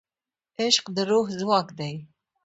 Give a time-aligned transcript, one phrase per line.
[0.61, 1.93] عشق د روح ځواک دی.